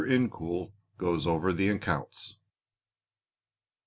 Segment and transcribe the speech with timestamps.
[0.03, 2.37] INCOUL GOES OVER THE ACCOUNTS.